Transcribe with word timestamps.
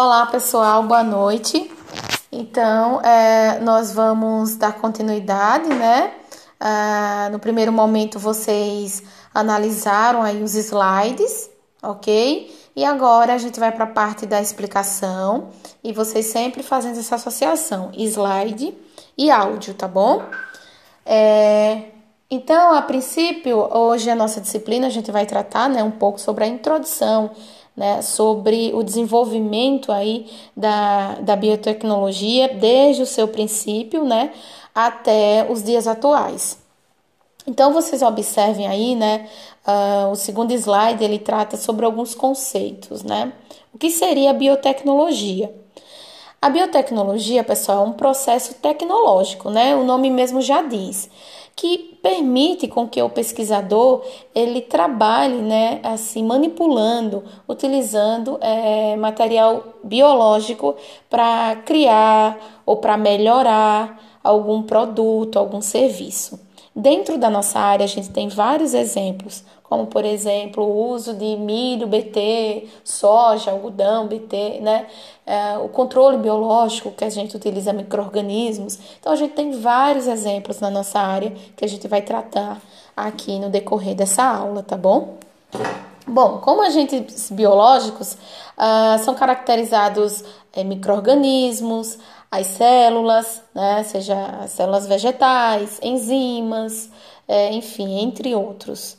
Olá 0.00 0.26
pessoal, 0.26 0.84
boa 0.84 1.02
noite. 1.02 1.68
Então, 2.30 3.00
é, 3.00 3.58
nós 3.58 3.92
vamos 3.92 4.54
dar 4.54 4.74
continuidade, 4.74 5.68
né? 5.70 6.12
Ah, 6.60 7.28
no 7.32 7.40
primeiro 7.40 7.72
momento 7.72 8.16
vocês 8.16 9.02
analisaram 9.34 10.22
aí 10.22 10.40
os 10.40 10.54
slides, 10.54 11.50
ok? 11.82 12.48
E 12.76 12.84
agora 12.84 13.34
a 13.34 13.38
gente 13.38 13.58
vai 13.58 13.72
para 13.72 13.86
a 13.86 13.88
parte 13.88 14.24
da 14.24 14.40
explicação 14.40 15.48
e 15.82 15.92
vocês 15.92 16.26
sempre 16.26 16.62
fazendo 16.62 17.00
essa 17.00 17.16
associação 17.16 17.90
slide 17.92 18.78
e 19.18 19.32
áudio, 19.32 19.74
tá 19.74 19.88
bom? 19.88 20.22
É, 21.04 21.86
então, 22.30 22.72
a 22.72 22.82
princípio, 22.82 23.56
hoje 23.76 24.08
a 24.08 24.14
nossa 24.14 24.40
disciplina 24.40 24.86
a 24.86 24.90
gente 24.90 25.10
vai 25.10 25.26
tratar, 25.26 25.68
né, 25.68 25.82
um 25.82 25.90
pouco 25.90 26.20
sobre 26.20 26.44
a 26.44 26.46
introdução 26.46 27.32
né, 27.78 28.02
sobre 28.02 28.72
o 28.74 28.82
desenvolvimento 28.82 29.92
aí 29.92 30.26
da, 30.56 31.14
da 31.20 31.36
biotecnologia 31.36 32.48
desde 32.48 33.02
o 33.02 33.06
seu 33.06 33.28
princípio, 33.28 34.04
né, 34.04 34.32
até 34.74 35.46
os 35.48 35.62
dias 35.62 35.86
atuais. 35.86 36.58
Então 37.46 37.72
vocês 37.72 38.02
observem 38.02 38.66
aí, 38.66 38.96
né, 38.96 39.28
uh, 39.64 40.10
o 40.10 40.16
segundo 40.16 40.52
slide 40.52 41.04
ele 41.04 41.20
trata 41.20 41.56
sobre 41.56 41.86
alguns 41.86 42.16
conceitos, 42.16 43.04
né? 43.04 43.32
O 43.72 43.78
que 43.78 43.90
seria 43.90 44.30
a 44.30 44.34
biotecnologia? 44.34 45.54
A 46.42 46.50
biotecnologia, 46.50 47.44
pessoal, 47.44 47.86
é 47.86 47.88
um 47.88 47.92
processo 47.92 48.54
tecnológico, 48.54 49.50
né? 49.50 49.74
O 49.76 49.84
nome 49.84 50.10
mesmo 50.10 50.40
já 50.42 50.62
diz 50.62 51.08
que 51.56 51.87
permite 52.02 52.68
com 52.68 52.88
que 52.88 53.00
o 53.02 53.08
pesquisador 53.08 54.02
ele 54.34 54.60
trabalhe, 54.60 55.36
né, 55.36 55.80
assim 55.82 56.24
manipulando, 56.24 57.24
utilizando 57.48 58.38
é, 58.40 58.96
material 58.96 59.64
biológico 59.82 60.76
para 61.10 61.56
criar 61.64 62.62
ou 62.64 62.76
para 62.76 62.96
melhorar 62.96 64.00
algum 64.22 64.62
produto, 64.62 65.38
algum 65.38 65.60
serviço. 65.60 66.40
Dentro 66.74 67.18
da 67.18 67.28
nossa 67.28 67.58
área, 67.58 67.84
a 67.84 67.88
gente 67.88 68.10
tem 68.10 68.28
vários 68.28 68.72
exemplos, 68.72 69.42
como 69.68 69.86
por 69.86 70.04
exemplo 70.04 70.64
o 70.64 70.90
uso 70.90 71.14
de 71.14 71.36
milho, 71.36 71.86
BT, 71.86 72.68
soja, 72.82 73.50
algodão, 73.50 74.06
BT, 74.06 74.60
né? 74.60 74.86
É, 75.26 75.58
o 75.58 75.68
controle 75.68 76.16
biológico 76.16 76.90
que 76.90 77.04
a 77.04 77.10
gente 77.10 77.36
utiliza 77.36 77.72
micro-organismos. 77.72 78.78
Então 78.98 79.12
a 79.12 79.16
gente 79.16 79.34
tem 79.34 79.52
vários 79.60 80.06
exemplos 80.06 80.58
na 80.60 80.70
nossa 80.70 80.98
área 80.98 81.34
que 81.54 81.64
a 81.64 81.68
gente 81.68 81.86
vai 81.86 82.00
tratar 82.00 82.60
aqui 82.96 83.38
no 83.38 83.50
decorrer 83.50 83.94
dessa 83.94 84.24
aula, 84.24 84.62
tá 84.62 84.76
bom? 84.76 85.18
Bom, 86.06 86.38
como 86.38 86.62
agentes 86.62 87.30
biológicos 87.30 88.14
uh, 88.14 88.98
são 89.04 89.14
caracterizados 89.14 90.24
é, 90.54 90.64
micro-organismos, 90.64 91.98
as 92.30 92.46
células, 92.46 93.42
né, 93.54 93.82
seja 93.84 94.14
as 94.42 94.50
células 94.50 94.86
vegetais, 94.86 95.78
enzimas, 95.82 96.90
é, 97.26 97.52
enfim, 97.52 98.00
entre 98.00 98.34
outros. 98.34 98.97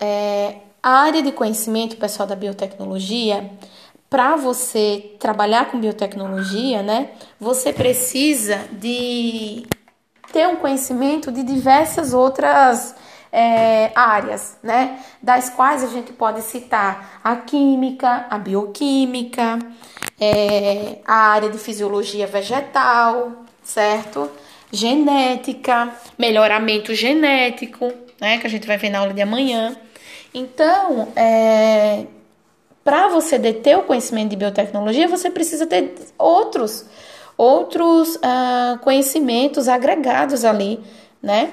É, 0.00 0.56
a 0.82 0.90
área 0.90 1.22
de 1.22 1.32
conhecimento, 1.32 1.96
pessoal 1.96 2.26
da 2.26 2.36
biotecnologia, 2.36 3.50
para 4.08 4.36
você 4.36 5.16
trabalhar 5.18 5.70
com 5.70 5.78
biotecnologia, 5.78 6.82
né, 6.82 7.10
você 7.38 7.72
precisa 7.72 8.60
de 8.72 9.66
ter 10.32 10.46
um 10.48 10.56
conhecimento 10.56 11.30
de 11.30 11.42
diversas 11.42 12.14
outras 12.14 12.94
é, 13.30 13.90
áreas, 13.94 14.56
né, 14.62 14.98
das 15.22 15.50
quais 15.50 15.84
a 15.84 15.88
gente 15.88 16.12
pode 16.12 16.40
citar 16.42 17.20
a 17.22 17.36
química, 17.36 18.26
a 18.30 18.38
bioquímica, 18.38 19.58
é, 20.20 20.98
a 21.06 21.32
área 21.32 21.50
de 21.50 21.58
fisiologia 21.58 22.26
vegetal, 22.26 23.44
certo? 23.62 24.30
Genética, 24.72 25.90
melhoramento 26.18 26.94
genético, 26.94 27.92
né? 28.20 28.38
Que 28.38 28.46
a 28.46 28.50
gente 28.50 28.66
vai 28.66 28.76
ver 28.76 28.90
na 28.90 28.98
aula 28.98 29.14
de 29.14 29.22
amanhã. 29.22 29.76
Então, 30.32 31.08
é, 31.16 32.06
para 32.84 33.08
você 33.08 33.38
deter 33.38 33.78
o 33.78 33.82
conhecimento 33.82 34.30
de 34.30 34.36
biotecnologia, 34.36 35.08
você 35.08 35.30
precisa 35.30 35.66
ter 35.66 35.94
outros, 36.16 36.86
outros 37.36 38.16
uh, 38.16 38.78
conhecimentos 38.80 39.68
agregados 39.68 40.44
ali, 40.44 40.80
né? 41.22 41.52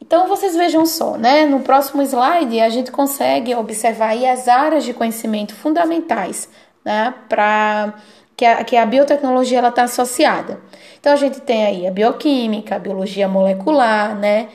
Então 0.00 0.28
vocês 0.28 0.54
vejam 0.54 0.84
só, 0.84 1.16
né? 1.16 1.46
No 1.46 1.60
próximo 1.60 2.02
slide 2.02 2.60
a 2.60 2.68
gente 2.68 2.92
consegue 2.92 3.54
observar 3.54 4.12
as 4.26 4.48
áreas 4.48 4.84
de 4.84 4.92
conhecimento 4.92 5.54
fundamentais 5.54 6.48
né, 6.84 7.14
para 7.28 7.94
que 8.36 8.44
a, 8.44 8.62
que 8.62 8.76
a 8.76 8.84
biotecnologia 8.84 9.58
ela 9.58 9.68
está 9.68 9.84
associada. 9.84 10.60
Então 11.00 11.12
a 11.12 11.16
gente 11.16 11.40
tem 11.40 11.64
aí 11.64 11.86
a 11.86 11.90
bioquímica, 11.90 12.76
a 12.76 12.78
biologia 12.78 13.26
molecular, 13.26 14.14
né, 14.14 14.48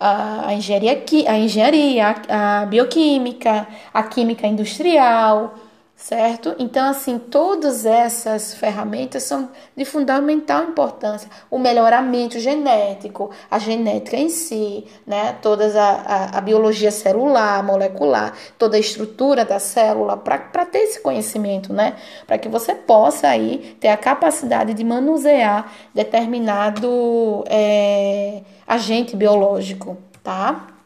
a, 0.00 0.54
engenharia, 0.54 1.02
a, 1.26 1.38
engenharia 1.38 2.14
a 2.28 2.66
bioquímica, 2.66 3.66
a 3.92 4.02
química 4.04 4.46
industrial, 4.46 5.54
certo? 5.98 6.54
Então, 6.60 6.88
assim, 6.88 7.18
todas 7.18 7.84
essas 7.84 8.54
ferramentas 8.54 9.24
são 9.24 9.50
de 9.76 9.84
fundamental 9.84 10.62
importância. 10.62 11.28
O 11.50 11.58
melhoramento 11.58 12.38
genético, 12.38 13.30
a 13.50 13.58
genética 13.58 14.16
em 14.16 14.28
si, 14.28 14.86
né? 15.04 15.36
Toda 15.42 15.66
a, 15.66 15.90
a, 15.90 16.38
a, 16.38 16.40
biologia 16.40 16.92
celular, 16.92 17.62
molecular, 17.64 18.32
toda 18.56 18.76
a 18.76 18.80
estrutura 18.80 19.44
da 19.44 19.58
célula, 19.58 20.16
para 20.16 20.38
ter 20.64 20.78
esse 20.78 21.00
conhecimento, 21.00 21.72
né? 21.72 21.96
Para 22.26 22.38
que 22.38 22.48
você 22.48 22.76
possa 22.76 23.28
aí 23.28 23.76
ter 23.80 23.88
a 23.88 23.96
capacidade 23.96 24.74
de 24.74 24.84
manusear 24.84 25.72
determinado 25.92 27.44
é, 27.48 28.42
agente 28.66 29.16
biológico, 29.16 29.98
tá? 30.22 30.77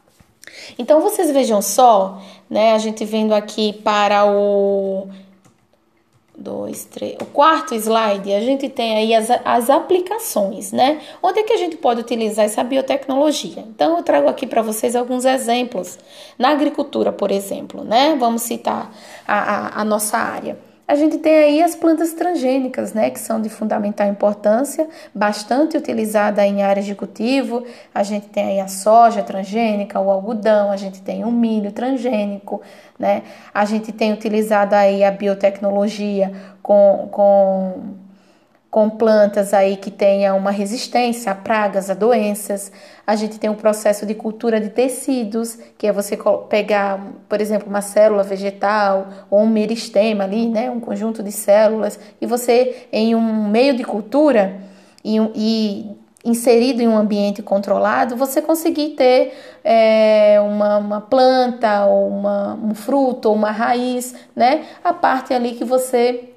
Então 0.78 1.00
vocês 1.00 1.30
vejam 1.30 1.60
só, 1.62 2.20
né? 2.48 2.72
A 2.72 2.78
gente 2.78 3.04
vendo 3.04 3.32
aqui 3.32 3.72
para 3.72 4.24
o 4.24 5.08
dois, 6.36 6.84
três, 6.84 7.16
o 7.20 7.26
quarto 7.26 7.74
slide, 7.74 8.32
a 8.32 8.40
gente 8.40 8.68
tem 8.68 8.96
aí 8.96 9.14
as, 9.14 9.28
as 9.44 9.70
aplicações, 9.70 10.72
né? 10.72 11.00
Onde 11.22 11.40
é 11.40 11.42
que 11.42 11.52
a 11.52 11.56
gente 11.56 11.76
pode 11.76 12.00
utilizar 12.00 12.44
essa 12.44 12.64
biotecnologia? 12.64 13.64
Então, 13.68 13.96
eu 13.96 14.02
trago 14.02 14.28
aqui 14.28 14.46
para 14.46 14.62
vocês 14.62 14.96
alguns 14.96 15.24
exemplos. 15.24 15.98
Na 16.38 16.50
agricultura, 16.50 17.12
por 17.12 17.30
exemplo, 17.30 17.84
né? 17.84 18.16
Vamos 18.18 18.42
citar 18.42 18.92
a, 19.26 19.38
a, 19.38 19.80
a 19.80 19.84
nossa 19.84 20.16
área. 20.16 20.58
A 20.92 20.94
gente 20.94 21.16
tem 21.16 21.34
aí 21.34 21.62
as 21.62 21.75
plantas 21.75 22.12
transgênicas, 22.12 22.92
né, 22.92 23.08
que 23.08 23.19
são 23.19 23.41
de 23.41 23.48
fundamental 23.48 24.06
importância, 24.06 24.86
bastante 25.14 25.75
utilizada 25.75 26.47
em 26.47 26.62
áreas 26.62 26.84
de 26.84 26.94
cultivo. 26.94 27.64
A 27.94 28.03
gente 28.03 28.26
tem 28.26 28.44
aí 28.44 28.60
a 28.60 28.69
soja 28.69 29.22
transgênica, 29.22 29.98
o 29.98 30.10
algodão, 30.10 30.70
a 30.70 30.76
gente 30.76 31.00
tem 31.00 31.25
o 31.25 31.32
milho 31.32 31.72
transgênico, 31.72 32.60
né? 32.98 33.22
A 33.54 33.64
gente 33.64 33.91
tem 33.91 34.12
utilizado 34.12 34.75
aí 34.75 35.03
a 35.03 35.10
biotecnologia 35.10 36.30
com, 36.62 37.09
com 37.10 37.72
com 38.72 38.88
plantas 38.88 39.53
aí 39.53 39.77
que 39.77 39.91
tenha 39.91 40.34
uma 40.34 40.50
resistência 40.50 41.31
a 41.31 41.34
pragas, 41.34 41.91
a 41.91 41.94
doenças. 41.94 42.72
A 43.06 43.15
gente 43.15 43.38
tem 43.38 43.50
um 43.50 43.55
processo 43.55 44.06
de 44.06 44.15
cultura 44.15 44.59
de 44.59 44.71
tecidos, 44.71 45.59
que 45.77 45.87
é 45.87 45.93
você 45.93 46.19
pegar, 46.49 46.99
por 47.28 47.38
exemplo, 47.38 47.69
uma 47.69 47.83
célula 47.83 48.22
vegetal 48.22 49.09
ou 49.28 49.41
um 49.41 49.47
meristema 49.47 50.25
ali, 50.25 50.49
né, 50.49 50.71
um 50.71 50.81
conjunto 50.81 51.22
de 51.22 51.31
células, 51.31 52.00
e 52.19 52.25
você 52.25 52.87
em 52.91 53.15
um 53.15 53.47
meio 53.47 53.77
de 53.77 53.84
cultura 53.84 54.56
e, 55.04 55.19
e 55.34 55.91
inserido 56.25 56.81
em 56.81 56.89
um 56.89 56.97
ambiente 56.97 57.43
controlado, 57.43 58.16
você 58.16 58.41
conseguir 58.41 58.94
ter 58.97 59.34
é, 59.62 60.41
uma, 60.41 60.78
uma, 60.78 61.00
planta 61.03 61.84
ou 61.84 62.09
uma, 62.09 62.54
um 62.54 62.75
fruto 62.75 63.28
ou 63.28 63.34
uma 63.34 63.50
raiz, 63.50 64.15
né, 64.34 64.65
a 64.83 64.94
parte 64.94 65.34
ali 65.34 65.57
que 65.57 65.65
você 65.65 66.30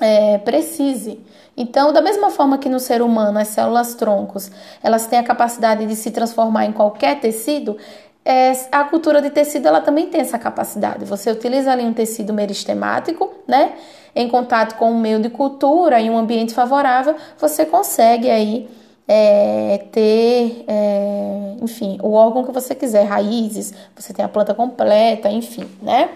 é, 0.00 0.38
precise. 0.38 1.20
Então, 1.56 1.92
da 1.92 2.00
mesma 2.00 2.30
forma 2.30 2.58
que 2.58 2.68
no 2.68 2.80
ser 2.80 3.00
humano 3.00 3.38
as 3.38 3.48
células 3.48 3.94
troncos 3.94 4.50
elas 4.82 5.06
têm 5.06 5.18
a 5.18 5.22
capacidade 5.22 5.86
de 5.86 5.94
se 5.94 6.10
transformar 6.10 6.66
em 6.66 6.72
qualquer 6.72 7.20
tecido, 7.20 7.76
é, 8.24 8.52
a 8.72 8.84
cultura 8.84 9.20
de 9.20 9.30
tecido 9.30 9.68
ela 9.68 9.80
também 9.80 10.06
tem 10.08 10.20
essa 10.20 10.38
capacidade. 10.38 11.04
Você 11.04 11.30
utiliza 11.30 11.70
ali 11.70 11.84
um 11.84 11.92
tecido 11.92 12.32
meristemático, 12.32 13.30
né? 13.46 13.74
Em 14.14 14.28
contato 14.28 14.76
com 14.76 14.90
um 14.90 14.98
meio 14.98 15.20
de 15.20 15.28
cultura 15.28 16.00
em 16.00 16.08
um 16.08 16.16
ambiente 16.16 16.54
favorável, 16.54 17.14
você 17.38 17.66
consegue 17.66 18.30
aí 18.30 18.68
é, 19.06 19.84
ter, 19.92 20.64
é, 20.66 21.56
enfim, 21.60 21.98
o 22.02 22.12
órgão 22.12 22.44
que 22.44 22.52
você 22.52 22.74
quiser, 22.74 23.04
raízes, 23.04 23.74
você 23.94 24.12
tem 24.12 24.24
a 24.24 24.28
planta 24.28 24.54
completa, 24.54 25.28
enfim, 25.28 25.68
né? 25.82 26.10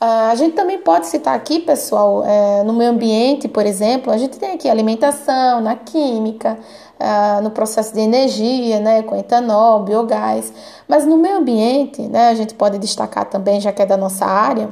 Ah, 0.00 0.30
a 0.30 0.34
gente 0.34 0.54
também 0.54 0.78
pode 0.78 1.06
citar 1.06 1.34
aqui, 1.34 1.60
pessoal, 1.60 2.24
é, 2.24 2.62
no 2.64 2.72
meio 2.72 2.90
ambiente, 2.90 3.48
por 3.48 3.64
exemplo, 3.64 4.12
a 4.12 4.18
gente 4.18 4.38
tem 4.38 4.52
aqui 4.52 4.68
alimentação, 4.68 5.60
na 5.60 5.76
química, 5.76 6.58
ah, 6.98 7.40
no 7.42 7.50
processo 7.50 7.94
de 7.94 8.00
energia, 8.00 8.80
né, 8.80 9.02
com 9.02 9.16
etanol, 9.16 9.82
biogás. 9.82 10.52
Mas 10.88 11.06
no 11.06 11.16
meio 11.16 11.38
ambiente, 11.38 12.02
né, 12.02 12.28
a 12.28 12.34
gente 12.34 12.54
pode 12.54 12.78
destacar 12.78 13.26
também, 13.26 13.60
já 13.60 13.72
que 13.72 13.82
é 13.82 13.86
da 13.86 13.96
nossa 13.96 14.26
área, 14.26 14.68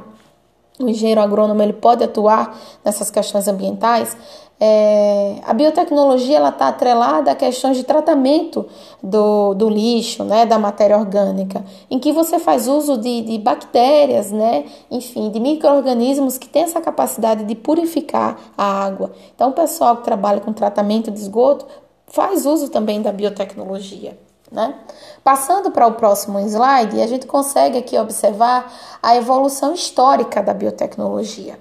o 0.79 0.89
engenheiro 0.89 1.21
agrônomo 1.21 1.61
ele 1.61 1.73
pode 1.73 2.03
atuar 2.03 2.57
nessas 2.83 3.11
questões 3.11 3.47
ambientais, 3.47 4.17
é, 4.59 5.39
a 5.43 5.53
biotecnologia 5.53 6.37
ela 6.37 6.49
está 6.49 6.69
atrelada 6.69 7.31
a 7.31 7.35
questões 7.35 7.75
de 7.75 7.83
tratamento 7.83 8.65
do, 9.01 9.53
do 9.53 9.69
lixo, 9.69 10.23
né, 10.23 10.45
da 10.45 10.57
matéria 10.57 10.97
orgânica, 10.97 11.63
em 11.89 11.99
que 11.99 12.11
você 12.11 12.39
faz 12.39 12.67
uso 12.67 12.97
de, 12.97 13.21
de 13.23 13.37
bactérias, 13.39 14.31
né, 14.31 14.65
enfim, 14.89 15.29
de 15.31 15.39
micro-organismos 15.39 16.37
que 16.37 16.47
têm 16.47 16.63
essa 16.63 16.79
capacidade 16.79 17.43
de 17.43 17.55
purificar 17.55 18.37
a 18.57 18.85
água. 18.85 19.11
Então, 19.35 19.49
o 19.49 19.53
pessoal 19.53 19.97
que 19.97 20.03
trabalha 20.03 20.39
com 20.39 20.53
tratamento 20.53 21.11
de 21.11 21.19
esgoto 21.19 21.65
faz 22.07 22.45
uso 22.45 22.69
também 22.69 23.01
da 23.01 23.11
biotecnologia. 23.11 24.17
Né? 24.51 24.75
Passando 25.23 25.71
para 25.71 25.87
o 25.87 25.93
próximo 25.93 26.39
slide, 26.39 27.01
a 27.01 27.07
gente 27.07 27.25
consegue 27.25 27.79
aqui 27.79 27.97
observar 27.97 28.71
a 29.01 29.15
evolução 29.15 29.73
histórica 29.73 30.43
da 30.43 30.53
biotecnologia. 30.53 31.57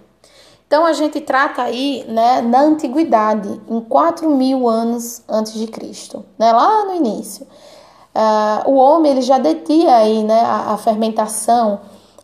Então 0.72 0.86
a 0.86 0.94
gente 0.94 1.20
trata 1.20 1.60
aí 1.60 2.02
né, 2.08 2.40
na 2.40 2.62
antiguidade, 2.62 3.60
em 3.69 3.78
4 3.78 4.30
mil 4.30 4.66
anos 4.66 5.22
antes 5.28 5.52
de 5.52 5.66
Cristo, 5.66 6.24
né, 6.38 6.50
lá 6.50 6.86
no 6.86 6.94
início. 6.94 7.46
Uh, 8.14 8.70
o 8.70 8.76
homem 8.76 9.12
ele 9.12 9.20
já 9.20 9.36
detinha 9.36 9.94
aí 9.94 10.22
né, 10.22 10.40
a, 10.40 10.72
a 10.72 10.78
fermentação 10.78 11.80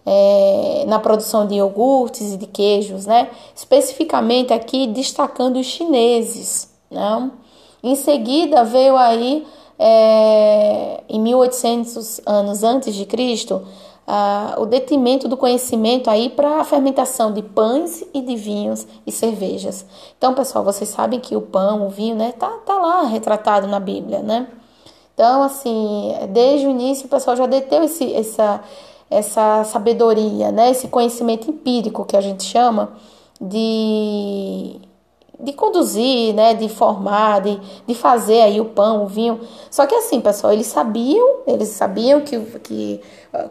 é, 0.06 0.84
na 0.88 0.98
produção 0.98 1.46
de 1.46 1.56
iogurtes 1.56 2.32
e 2.32 2.36
de 2.38 2.46
queijos, 2.46 3.04
né? 3.04 3.28
especificamente 3.54 4.50
aqui 4.50 4.86
destacando 4.86 5.58
os 5.58 5.66
chineses. 5.66 6.70
Né? 6.90 7.30
Em 7.82 7.96
seguida 7.96 8.64
veio 8.64 8.96
aí 8.96 9.46
é, 9.78 11.02
em 11.06 11.20
1800 11.20 12.22
anos 12.24 12.64
antes 12.64 12.94
de 12.94 13.04
Cristo, 13.04 13.62
ah, 14.10 14.54
o 14.56 14.64
detimento 14.64 15.28
do 15.28 15.36
conhecimento 15.36 16.08
aí 16.08 16.30
para 16.30 16.62
a 16.62 16.64
fermentação 16.64 17.30
de 17.30 17.42
pães 17.42 18.02
e 18.14 18.22
de 18.22 18.36
vinhos 18.36 18.86
e 19.06 19.12
cervejas. 19.12 19.84
Então, 20.16 20.32
pessoal, 20.32 20.64
vocês 20.64 20.88
sabem 20.88 21.20
que 21.20 21.36
o 21.36 21.42
pão, 21.42 21.86
o 21.86 21.90
vinho, 21.90 22.16
né, 22.16 22.32
tá, 22.32 22.48
tá 22.64 22.78
lá 22.78 23.02
retratado 23.02 23.66
na 23.66 23.78
Bíblia, 23.78 24.20
né? 24.20 24.48
Então, 25.12 25.42
assim, 25.42 26.14
desde 26.30 26.66
o 26.66 26.70
início 26.70 27.04
o 27.04 27.08
pessoal 27.10 27.36
já 27.36 27.44
deteu 27.44 27.82
esse, 27.82 28.10
essa, 28.14 28.62
essa 29.10 29.64
sabedoria, 29.64 30.50
né, 30.50 30.70
esse 30.70 30.88
conhecimento 30.88 31.50
empírico 31.50 32.06
que 32.06 32.16
a 32.16 32.20
gente 32.22 32.44
chama 32.44 32.94
de 33.38 34.80
de 35.40 35.52
conduzir, 35.52 36.34
né, 36.34 36.52
de 36.54 36.68
formar, 36.68 37.40
de, 37.40 37.60
de 37.86 37.94
fazer 37.94 38.40
aí 38.40 38.60
o 38.60 38.64
pão, 38.64 39.04
o 39.04 39.06
vinho. 39.06 39.40
Só 39.70 39.86
que 39.86 39.94
assim, 39.94 40.20
pessoal, 40.20 40.52
eles 40.52 40.66
sabiam, 40.66 41.42
eles 41.46 41.68
sabiam 41.68 42.20
que, 42.22 42.38
que 42.58 43.00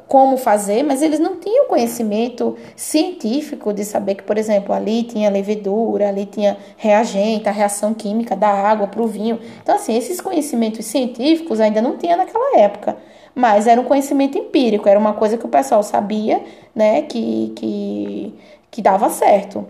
como 0.07 0.37
fazer, 0.37 0.83
mas 0.83 1.01
eles 1.01 1.19
não 1.19 1.35
tinham 1.35 1.67
conhecimento 1.67 2.57
científico 2.75 3.71
de 3.71 3.85
saber 3.85 4.15
que, 4.15 4.23
por 4.23 4.37
exemplo, 4.37 4.73
ali 4.73 5.03
tinha 5.03 5.29
levedura, 5.29 6.09
ali 6.09 6.25
tinha 6.25 6.57
reagente, 6.77 7.47
a 7.47 7.51
reação 7.51 7.93
química 7.93 8.35
da 8.35 8.49
água 8.49 8.87
para 8.87 9.01
o 9.01 9.07
vinho. 9.07 9.39
Então, 9.61 9.75
assim, 9.75 9.95
esses 9.95 10.19
conhecimentos 10.19 10.85
científicos 10.85 11.59
ainda 11.59 11.81
não 11.81 11.97
tinha 11.97 12.17
naquela 12.17 12.59
época. 12.59 12.97
Mas 13.35 13.67
era 13.67 13.79
um 13.79 13.83
conhecimento 13.83 14.37
empírico, 14.37 14.89
era 14.89 14.99
uma 14.99 15.13
coisa 15.13 15.37
que 15.37 15.45
o 15.45 15.49
pessoal 15.49 15.83
sabia, 15.83 16.43
né, 16.73 17.03
que, 17.03 17.53
que, 17.55 18.33
que 18.71 18.81
dava 18.81 19.09
certo. 19.11 19.67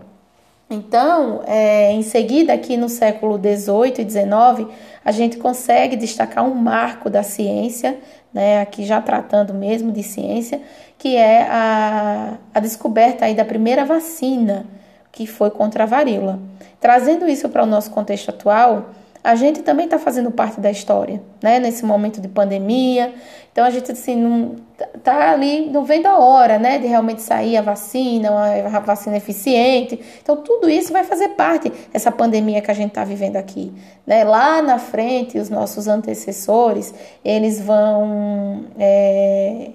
Então, 0.70 1.42
é, 1.46 1.92
em 1.92 2.02
seguida, 2.02 2.52
aqui 2.52 2.76
no 2.76 2.88
século 2.90 3.38
XVIII 3.38 4.06
e 4.06 4.10
XIX, 4.10 4.68
a 5.08 5.10
gente 5.10 5.38
consegue 5.38 5.96
destacar 5.96 6.44
um 6.44 6.54
marco 6.54 7.08
da 7.08 7.22
ciência, 7.22 7.98
né, 8.30 8.60
aqui 8.60 8.84
já 8.84 9.00
tratando 9.00 9.54
mesmo 9.54 9.90
de 9.90 10.02
ciência, 10.02 10.60
que 10.98 11.16
é 11.16 11.48
a, 11.48 12.34
a 12.52 12.60
descoberta 12.60 13.24
aí 13.24 13.34
da 13.34 13.42
primeira 13.42 13.86
vacina, 13.86 14.66
que 15.10 15.26
foi 15.26 15.50
contra 15.50 15.84
a 15.84 15.86
varíola. 15.86 16.38
Trazendo 16.78 17.26
isso 17.26 17.48
para 17.48 17.62
o 17.62 17.66
nosso 17.66 17.90
contexto 17.90 18.28
atual, 18.28 18.90
a 19.22 19.34
gente 19.34 19.62
também 19.62 19.86
está 19.86 19.98
fazendo 19.98 20.30
parte 20.30 20.60
da 20.60 20.70
história, 20.70 21.20
né? 21.42 21.58
Nesse 21.58 21.84
momento 21.84 22.20
de 22.20 22.28
pandemia. 22.28 23.12
Então 23.52 23.64
a 23.64 23.70
gente 23.70 23.90
assim 23.90 24.14
não 24.14 24.56
tá 25.02 25.32
ali, 25.32 25.68
não 25.70 25.84
vem 25.84 26.00
da 26.00 26.16
hora, 26.16 26.58
né? 26.58 26.78
De 26.78 26.86
realmente 26.86 27.22
sair 27.22 27.56
a 27.56 27.62
vacina, 27.62 28.30
uma 28.30 28.80
vacina 28.80 29.16
eficiente. 29.16 30.00
Então 30.22 30.36
tudo 30.36 30.70
isso 30.70 30.92
vai 30.92 31.04
fazer 31.04 31.30
parte 31.30 31.72
dessa 31.92 32.12
pandemia 32.12 32.62
que 32.62 32.70
a 32.70 32.74
gente 32.74 32.90
está 32.90 33.04
vivendo 33.04 33.36
aqui, 33.36 33.72
né? 34.06 34.22
Lá 34.24 34.62
na 34.62 34.78
frente, 34.78 35.38
os 35.38 35.50
nossos 35.50 35.88
antecessores, 35.88 36.94
eles 37.24 37.60
vão 37.60 38.66
é, 38.78 39.70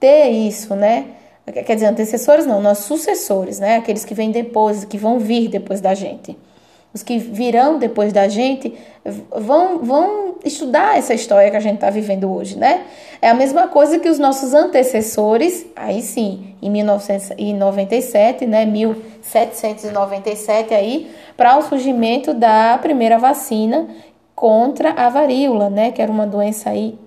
ter 0.00 0.30
isso, 0.30 0.74
né? 0.74 1.06
Quer 1.46 1.74
dizer, 1.74 1.86
antecessores 1.86 2.46
não, 2.46 2.60
nossos 2.60 2.84
sucessores, 2.86 3.60
né? 3.60 3.76
Aqueles 3.76 4.04
que 4.04 4.14
vêm 4.14 4.30
depois, 4.30 4.84
que 4.84 4.98
vão 4.98 5.18
vir 5.18 5.48
depois 5.48 5.80
da 5.80 5.94
gente 5.94 6.36
os 6.92 7.02
que 7.02 7.16
virão 7.18 7.78
depois 7.78 8.12
da 8.12 8.28
gente 8.28 8.76
vão, 9.30 9.78
vão 9.78 10.34
estudar 10.44 10.98
essa 10.98 11.14
história 11.14 11.50
que 11.50 11.56
a 11.56 11.60
gente 11.60 11.76
está 11.76 11.88
vivendo 11.90 12.32
hoje, 12.32 12.58
né? 12.58 12.84
É 13.22 13.28
a 13.28 13.34
mesma 13.34 13.68
coisa 13.68 13.98
que 13.98 14.08
os 14.08 14.18
nossos 14.18 14.54
antecessores, 14.54 15.66
aí 15.76 16.00
sim, 16.02 16.54
em 16.60 16.70
1997, 16.70 18.46
né, 18.46 18.64
1797 18.64 20.74
aí, 20.74 21.10
para 21.36 21.58
o 21.58 21.62
surgimento 21.62 22.34
da 22.34 22.78
primeira 22.78 23.18
vacina 23.18 23.86
contra 24.34 24.90
a 24.92 25.08
varíola, 25.08 25.68
né, 25.68 25.92
que 25.92 26.00
era 26.00 26.10
uma 26.10 26.26
doença 26.26 26.70
aí 26.70 26.98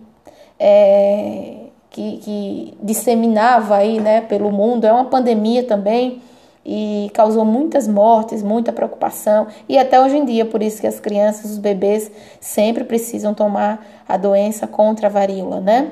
é, 0.59 1.55
que, 1.89 2.17
que 2.17 2.77
disseminava 2.81 3.77
aí, 3.77 3.99
né, 3.99 4.21
pelo 4.21 4.51
mundo, 4.51 4.85
é 4.85 4.93
uma 4.93 5.05
pandemia 5.05 5.63
também, 5.63 6.21
e 6.65 7.11
causou 7.13 7.43
muitas 7.43 7.87
mortes, 7.87 8.41
muita 8.41 8.71
preocupação 8.71 9.47
e 9.67 9.77
até 9.77 9.99
hoje 9.99 10.17
em 10.17 10.25
dia, 10.25 10.45
por 10.45 10.63
isso 10.63 10.79
que 10.79 10.87
as 10.87 10.99
crianças, 10.99 11.51
os 11.51 11.57
bebês 11.57 12.11
sempre 12.39 12.83
precisam 12.83 13.33
tomar 13.33 13.85
a 14.07 14.17
doença 14.17 14.65
contra 14.67 15.07
a 15.07 15.09
varíola, 15.09 15.59
né? 15.59 15.91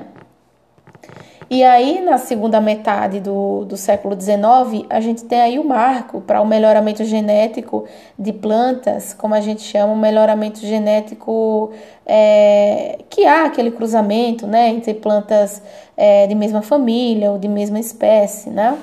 E 1.50 1.62
aí, 1.62 2.00
na 2.00 2.16
segunda 2.16 2.62
metade 2.62 3.20
do, 3.20 3.66
do 3.66 3.76
século 3.76 4.18
XIX, 4.18 4.86
a 4.88 5.00
gente 5.00 5.24
tem 5.24 5.38
aí 5.38 5.58
o 5.58 5.64
marco 5.64 6.22
para 6.22 6.40
o 6.40 6.46
melhoramento 6.46 7.04
genético 7.04 7.84
de 8.18 8.32
plantas, 8.32 9.12
como 9.12 9.34
a 9.34 9.40
gente 9.42 9.60
chama, 9.60 9.92
o 9.92 9.96
melhoramento 9.96 10.60
genético 10.60 11.70
é, 12.06 13.00
que 13.10 13.26
há 13.26 13.44
aquele 13.44 13.70
cruzamento 13.70 14.46
né, 14.46 14.70
entre 14.70 14.94
plantas 14.94 15.62
é, 15.94 16.26
de 16.26 16.34
mesma 16.34 16.62
família 16.62 17.30
ou 17.30 17.38
de 17.38 17.48
mesma 17.48 17.78
espécie, 17.78 18.48
né? 18.48 18.78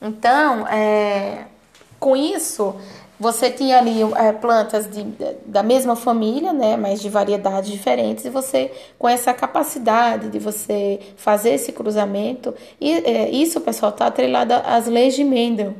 Então, 0.00 0.66
é, 0.68 1.46
com 1.98 2.16
isso, 2.16 2.76
você 3.18 3.50
tinha 3.50 3.78
ali 3.78 4.00
é, 4.14 4.32
plantas 4.32 4.88
de, 4.88 5.02
da 5.44 5.62
mesma 5.62 5.96
família, 5.96 6.52
né, 6.52 6.76
mas 6.76 7.00
de 7.00 7.08
variedades 7.08 7.70
diferentes, 7.70 8.24
e 8.24 8.30
você, 8.30 8.70
com 8.98 9.08
essa 9.08 9.34
capacidade 9.34 10.28
de 10.28 10.38
você 10.38 11.00
fazer 11.16 11.50
esse 11.50 11.72
cruzamento, 11.72 12.54
e 12.80 12.92
é, 12.92 13.28
isso, 13.30 13.60
pessoal, 13.60 13.90
está 13.90 14.06
atrelado 14.06 14.54
às 14.54 14.86
leis 14.86 15.14
de 15.14 15.24
Mendel. 15.24 15.74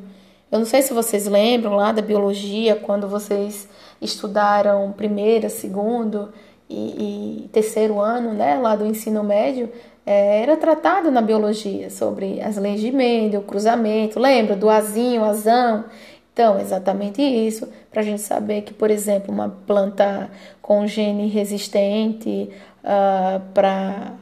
Eu 0.51 0.59
não 0.59 0.67
sei 0.67 0.83
se 0.83 0.93
vocês 0.93 1.27
lembram 1.27 1.77
lá 1.77 1.93
da 1.93 2.03
biologia, 2.03 2.75
quando 2.75 3.07
vocês 3.07 3.69
estudaram 4.01 4.93
primeiro, 4.97 5.49
segundo 5.49 6.33
e, 6.69 7.45
e 7.45 7.49
terceiro 7.49 8.01
ano, 8.01 8.33
né, 8.33 8.57
lá 8.57 8.75
do 8.75 8.87
ensino 8.87 9.23
médio, 9.23 9.71
era 10.11 10.57
tratado 10.57 11.11
na 11.11 11.21
biologia 11.21 11.91
sobre 11.91 12.41
as 12.41 12.57
leis 12.57 12.81
de 12.81 12.91
Mendel, 12.91 13.43
cruzamento, 13.43 14.19
lembra 14.19 14.57
do 14.57 14.71
azinho, 14.71 15.23
azão? 15.23 15.85
Então, 16.33 16.59
exatamente 16.59 17.21
isso, 17.21 17.69
para 17.91 18.01
a 18.01 18.05
gente 18.05 18.23
saber 18.23 18.63
que, 18.63 18.73
por 18.73 18.91
exemplo, 18.91 19.35
uma 19.35 19.51
planta 19.67 20.31
com 20.63 20.87
gene 20.87 21.29
resistente 21.29 22.49
uh, 22.83 23.41
para 23.53 24.15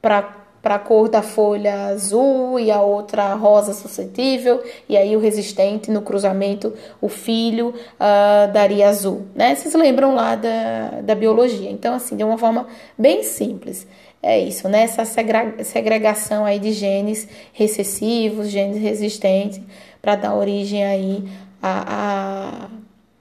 para 0.00 0.74
a 0.74 0.78
cor 0.78 1.08
da 1.08 1.22
folha 1.22 1.86
azul 1.86 2.58
e 2.58 2.70
a 2.70 2.82
outra 2.82 3.32
rosa 3.34 3.72
suscetível, 3.72 4.62
e 4.88 4.96
aí 4.96 5.16
o 5.16 5.20
resistente 5.20 5.90
no 5.90 6.02
cruzamento, 6.02 6.74
o 7.00 7.08
filho 7.08 7.68
uh, 7.68 8.52
daria 8.52 8.88
azul, 8.88 9.26
né? 9.34 9.54
Vocês 9.54 9.74
lembram 9.74 10.14
lá 10.14 10.34
da, 10.34 11.00
da 11.02 11.14
biologia. 11.14 11.70
Então, 11.70 11.94
assim, 11.94 12.16
de 12.16 12.24
uma 12.24 12.36
forma 12.36 12.66
bem 12.98 13.22
simples 13.22 13.86
é 14.22 14.38
isso, 14.38 14.68
né? 14.68 14.82
Essa 14.82 15.04
segregação 15.04 16.44
aí 16.44 16.58
de 16.58 16.72
genes 16.72 17.28
recessivos, 17.52 18.48
genes 18.48 18.80
resistentes, 18.82 19.60
para 20.02 20.16
dar 20.16 20.34
origem 20.34 20.84
aí 20.84 21.28
a, 21.62 22.68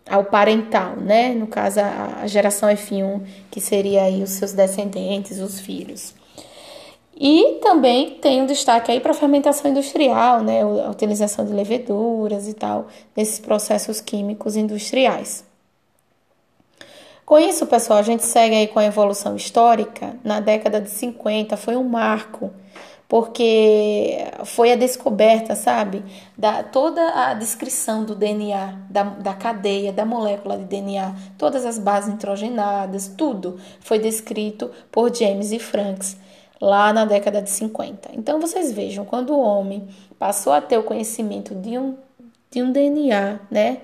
a, 0.08 0.16
ao 0.16 0.26
parental, 0.26 0.96
né? 0.96 1.34
No 1.34 1.48
caso, 1.48 1.80
a, 1.80 2.22
a 2.24 2.28
geração 2.28 2.70
F1, 2.70 3.22
que 3.52 3.62
seria 3.62 4.04
aí 4.04 4.24
os 4.24 4.32
seus 4.32 4.54
descendentes, 4.54 5.40
os 5.40 5.60
filhos. 5.60 6.16
E 7.20 7.60
também 7.62 8.12
tem 8.16 8.42
um 8.42 8.46
destaque 8.46 8.92
aí 8.92 9.00
para 9.00 9.12
a 9.12 9.16
fermentação 9.16 9.70
industrial, 9.70 10.42
né? 10.42 10.62
A 10.62 10.90
utilização 10.90 11.46
de 11.46 11.54
leveduras 11.54 12.48
e 12.48 12.54
tal, 12.54 12.88
nesses 13.16 13.40
processos 13.40 14.02
químicos 14.02 14.56
industriais. 14.56 15.44
Com 17.28 17.38
isso, 17.38 17.68
pessoal, 17.68 18.00
a 18.00 18.04
gente 18.04 18.24
segue 18.24 18.56
aí 18.56 18.68
com 18.70 18.80
a 18.80 18.86
evolução 18.86 19.36
histórica. 19.36 20.16
Na 20.24 20.40
década 20.40 20.80
de 20.80 20.90
50 20.90 21.58
foi 21.58 21.76
um 21.76 21.84
marco 21.84 22.54
porque 23.06 24.18
foi 24.46 24.72
a 24.72 24.78
descoberta, 24.78 25.54
sabe, 25.54 26.06
da 26.38 26.64
toda 26.64 27.02
a 27.02 27.34
descrição 27.34 28.06
do 28.06 28.16
DNA, 28.16 28.80
da, 28.90 29.04
da 29.04 29.34
cadeia, 29.34 29.92
da 29.92 30.06
molécula 30.06 30.58
de 30.58 30.64
DNA, 30.64 31.14
todas 31.38 31.66
as 31.66 31.78
bases 31.78 32.14
nitrogenadas, 32.14 33.10
tudo 33.18 33.60
foi 33.82 34.00
descrito 34.00 34.72
por 34.90 35.14
James 35.14 35.52
e 35.52 35.60
Franks 35.60 36.16
lá 36.62 36.94
na 36.94 37.04
década 37.04 37.42
de 37.42 37.50
50. 37.50 38.10
Então 38.14 38.40
vocês 38.40 38.72
vejam, 38.72 39.04
quando 39.04 39.32
o 39.32 39.40
homem 39.42 39.86
passou 40.18 40.54
a 40.54 40.62
ter 40.62 40.78
o 40.78 40.84
conhecimento 40.84 41.54
de 41.54 41.78
um, 41.78 41.98
de 42.50 42.64
um 42.64 42.72
DNA, 42.72 43.42
né? 43.52 43.80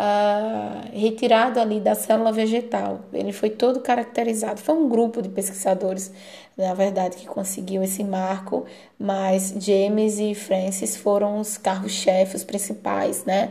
Uh, 0.00 0.98
retirado 0.98 1.60
ali 1.60 1.78
da 1.78 1.94
célula 1.94 2.32
vegetal. 2.32 3.00
Ele 3.12 3.34
foi 3.34 3.50
todo 3.50 3.80
caracterizado. 3.80 4.58
Foi 4.58 4.74
um 4.74 4.88
grupo 4.88 5.20
de 5.20 5.28
pesquisadores, 5.28 6.10
na 6.56 6.72
verdade, 6.72 7.18
que 7.18 7.26
conseguiu 7.26 7.82
esse 7.82 8.02
marco, 8.02 8.64
mas 8.98 9.54
James 9.58 10.18
e 10.18 10.34
Francis 10.34 10.96
foram 10.96 11.38
os 11.38 11.58
carros-chefes, 11.58 12.36
os 12.36 12.44
principais, 12.44 13.26
né? 13.26 13.50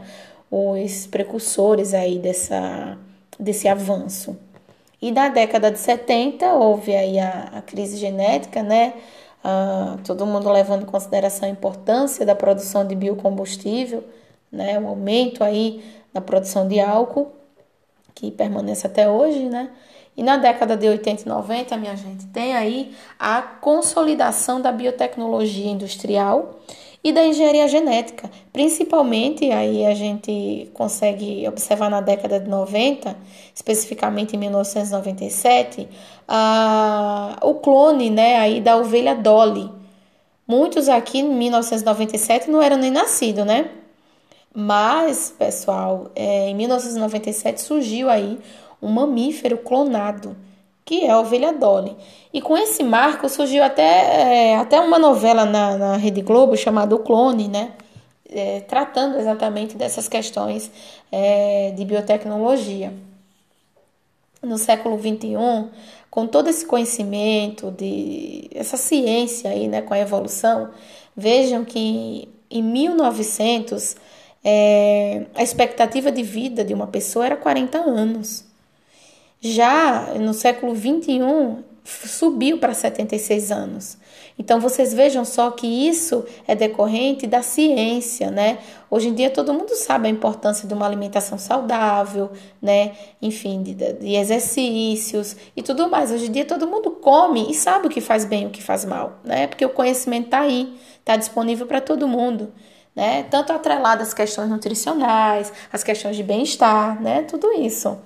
Os 0.49 1.05
precursores 1.05 1.93
aí 1.93 2.17
dessa, 2.17 2.97
desse 3.39 3.67
avanço. 3.67 4.35
E 4.99 5.11
na 5.11 5.29
década 5.29 5.69
de 5.69 5.77
70 5.77 6.51
houve 6.55 6.95
aí 6.95 7.19
a, 7.19 7.51
a 7.57 7.61
crise 7.61 7.95
genética, 7.97 8.63
né? 8.63 8.95
Uh, 9.45 10.01
todo 10.03 10.25
mundo 10.25 10.51
levando 10.51 10.81
em 10.81 10.87
consideração 10.87 11.47
a 11.47 11.51
importância 11.51 12.25
da 12.25 12.33
produção 12.33 12.87
de 12.87 12.95
biocombustível, 12.95 14.03
né? 14.51 14.79
O 14.79 14.87
aumento 14.87 15.43
aí 15.43 15.98
na 16.19 16.21
produção 16.21 16.67
de 16.67 16.79
álcool, 16.79 17.31
que 18.13 18.29
permanece 18.29 18.85
até 18.85 19.09
hoje, 19.09 19.49
né? 19.49 19.69
E 20.15 20.21
na 20.21 20.35
década 20.35 20.75
de 20.75 20.85
80 20.85 21.23
e 21.23 21.29
90, 21.29 21.77
minha 21.77 21.95
gente, 21.95 22.25
tem 22.27 22.53
aí 22.53 22.93
a 23.17 23.41
consolidação 23.41 24.59
da 24.59 24.69
biotecnologia 24.69 25.71
industrial 25.71 26.59
e 27.01 27.13
da 27.13 27.25
engenharia 27.25 27.65
genética. 27.69 28.29
Principalmente, 28.51 29.49
aí 29.49 29.85
a 29.85 29.95
gente 29.95 30.69
consegue 30.73 31.47
observar 31.47 31.89
na 31.89 32.01
década 32.01 32.37
de 32.37 32.49
90, 32.49 33.15
especificamente 33.55 34.35
em 34.35 34.39
1997, 34.39 35.87
a, 36.27 37.37
o 37.41 37.55
clone 37.55 38.09
né, 38.09 38.35
aí 38.39 38.59
da 38.59 38.75
ovelha 38.75 39.15
Dolly. 39.15 39.71
Muitos 40.45 40.89
aqui 40.89 41.19
em 41.19 41.33
1997 41.33 42.51
não 42.51 42.61
eram 42.61 42.75
nem 42.75 42.91
nascidos, 42.91 43.45
né? 43.45 43.69
Mas, 44.53 45.33
pessoal, 45.37 46.11
é, 46.15 46.49
em 46.49 46.55
1997 46.55 47.61
surgiu 47.61 48.09
aí 48.09 48.39
um 48.81 48.89
mamífero 48.89 49.57
clonado, 49.57 50.35
que 50.83 51.03
é 51.03 51.11
a 51.11 51.19
ovelha 51.19 51.53
Dolly. 51.53 51.95
E 52.33 52.41
com 52.41 52.57
esse 52.57 52.83
marco 52.83 53.29
surgiu 53.29 53.63
até, 53.63 54.51
é, 54.51 54.55
até 54.57 54.79
uma 54.79 54.97
novela 54.97 55.45
na, 55.45 55.77
na 55.77 55.97
Rede 55.97 56.21
Globo 56.21 56.57
chamada 56.57 56.95
O 56.95 56.99
Clone, 56.99 57.47
né? 57.47 57.73
É, 58.31 58.61
tratando 58.61 59.17
exatamente 59.17 59.75
dessas 59.75 60.07
questões 60.07 60.71
é, 61.11 61.71
de 61.75 61.83
biotecnologia. 61.85 62.93
No 64.41 64.57
século 64.57 64.97
XXI, 64.97 65.69
com 66.09 66.25
todo 66.25 66.49
esse 66.49 66.65
conhecimento, 66.65 67.71
de 67.71 68.49
essa 68.53 68.77
ciência 68.77 69.51
aí, 69.51 69.67
né, 69.67 69.81
com 69.81 69.93
a 69.93 69.99
evolução, 69.99 70.69
vejam 71.15 71.65
que 71.65 72.29
em 72.49 72.63
1900 72.63 73.95
é, 74.43 75.25
a 75.35 75.43
expectativa 75.43 76.11
de 76.11 76.23
vida 76.23 76.63
de 76.63 76.73
uma 76.73 76.87
pessoa 76.87 77.25
era 77.25 77.35
40 77.35 77.77
anos. 77.77 78.45
Já 79.41 80.13
no 80.19 80.33
século 80.33 80.73
21 80.73 81.63
subiu 81.83 82.59
para 82.59 82.73
76 82.73 83.51
anos. 83.51 83.97
Então 84.37 84.59
vocês 84.59 84.93
vejam 84.93 85.25
só 85.25 85.51
que 85.51 85.67
isso 85.67 86.23
é 86.47 86.55
decorrente 86.55 87.27
da 87.27 87.41
ciência, 87.41 88.31
né? 88.31 88.59
Hoje 88.89 89.09
em 89.09 89.13
dia 89.13 89.29
todo 89.29 89.53
mundo 89.53 89.75
sabe 89.75 90.07
a 90.07 90.11
importância 90.11 90.67
de 90.67 90.73
uma 90.73 90.85
alimentação 90.85 91.37
saudável, 91.37 92.31
né? 92.61 92.93
Enfim, 93.21 93.61
de, 93.61 93.73
de 93.73 94.15
exercícios 94.15 95.35
e 95.55 95.61
tudo 95.61 95.89
mais. 95.89 96.11
Hoje 96.11 96.27
em 96.27 96.31
dia 96.31 96.45
todo 96.45 96.67
mundo 96.67 96.91
come 96.91 97.49
e 97.49 97.53
sabe 97.53 97.87
o 97.87 97.89
que 97.89 98.01
faz 98.01 98.23
bem 98.23 98.43
e 98.43 98.45
o 98.47 98.49
que 98.49 98.61
faz 98.61 98.85
mal, 98.85 99.19
né? 99.23 99.47
Porque 99.47 99.65
o 99.65 99.69
conhecimento 99.69 100.25
está 100.25 100.41
aí, 100.41 100.73
está 100.99 101.17
disponível 101.17 101.65
para 101.65 101.81
todo 101.81 102.07
mundo 102.07 102.53
né? 102.95 103.23
Tanto 103.29 103.53
atrelado 103.53 104.01
às 104.01 104.13
questões 104.13 104.49
nutricionais, 104.49 105.51
às 105.71 105.83
questões 105.83 106.15
de 106.15 106.23
bem-estar, 106.23 107.01
né? 107.01 107.23
Tudo 107.23 107.51
isso. 107.53 107.97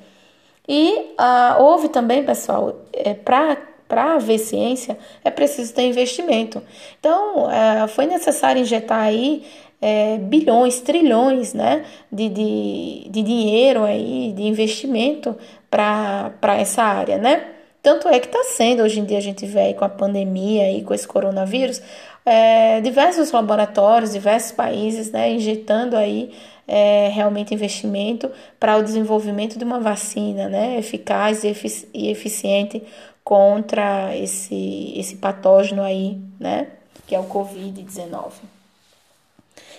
E 0.67 1.15
uh, 1.19 1.61
houve 1.61 1.89
também, 1.89 2.23
pessoal, 2.23 2.81
é, 2.93 3.13
para 3.13 4.13
haver 4.15 4.39
ciência, 4.39 4.97
é 5.23 5.29
preciso 5.29 5.73
ter 5.73 5.83
investimento. 5.83 6.61
Então, 6.99 7.45
uh, 7.45 7.87
foi 7.89 8.05
necessário 8.05 8.61
injetar 8.61 9.01
aí 9.01 9.45
é, 9.83 10.17
bilhões, 10.17 10.79
trilhões 10.79 11.53
né, 11.53 11.83
de, 12.09 12.29
de, 12.29 13.09
de 13.09 13.21
dinheiro 13.21 13.83
aí, 13.83 14.31
de 14.33 14.43
investimento 14.43 15.35
para 15.69 16.31
essa 16.57 16.81
área, 16.81 17.17
né? 17.17 17.47
Tanto 17.81 18.07
é 18.07 18.17
que 18.17 18.27
está 18.27 18.41
sendo, 18.45 18.81
hoje 18.81 19.01
em 19.01 19.03
dia 19.03 19.17
a 19.17 19.21
gente 19.21 19.45
vê 19.45 19.59
aí 19.59 19.73
com 19.73 19.83
a 19.83 19.89
pandemia 19.89 20.71
e 20.71 20.83
com 20.83 20.93
esse 20.93 21.05
coronavírus, 21.05 21.81
é, 22.25 22.81
diversos 22.81 23.31
laboratórios, 23.31 24.13
diversos 24.13 24.51
países, 24.51 25.11
né, 25.11 25.31
injetando 25.31 25.95
aí 25.95 26.33
é, 26.67 27.09
realmente 27.09 27.53
investimento 27.53 28.31
para 28.59 28.77
o 28.77 28.83
desenvolvimento 28.83 29.57
de 29.57 29.63
uma 29.63 29.79
vacina, 29.79 30.47
né, 30.47 30.77
eficaz 30.77 31.43
e, 31.43 31.49
efici 31.49 31.87
e 31.93 32.09
eficiente 32.09 32.83
contra 33.23 34.15
esse, 34.15 34.93
esse 34.95 35.17
patógeno 35.17 35.81
aí, 35.81 36.19
né, 36.39 36.67
que 37.05 37.15
é 37.15 37.19
o 37.19 37.25
Covid-19. 37.25 38.31